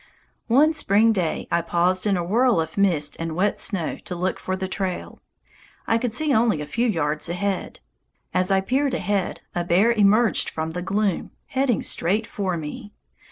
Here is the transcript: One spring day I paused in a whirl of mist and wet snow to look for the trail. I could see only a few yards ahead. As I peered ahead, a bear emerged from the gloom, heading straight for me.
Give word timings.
One 0.47 0.73
spring 0.73 1.13
day 1.13 1.47
I 1.51 1.61
paused 1.61 2.07
in 2.07 2.17
a 2.17 2.23
whirl 2.23 2.59
of 2.59 2.75
mist 2.75 3.15
and 3.19 3.35
wet 3.35 3.59
snow 3.59 3.97
to 4.05 4.15
look 4.15 4.39
for 4.39 4.55
the 4.55 4.67
trail. 4.67 5.21
I 5.85 5.99
could 5.99 6.11
see 6.11 6.33
only 6.33 6.59
a 6.59 6.65
few 6.65 6.87
yards 6.87 7.29
ahead. 7.29 7.81
As 8.33 8.49
I 8.49 8.61
peered 8.61 8.95
ahead, 8.95 9.41
a 9.53 9.63
bear 9.63 9.91
emerged 9.91 10.49
from 10.49 10.71
the 10.71 10.81
gloom, 10.81 11.29
heading 11.45 11.83
straight 11.83 12.25
for 12.25 12.57
me. 12.57 12.93